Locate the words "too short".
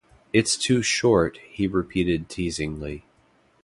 0.57-1.37